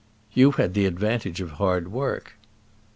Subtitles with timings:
[0.33, 2.33] "You had the advantage of hard work."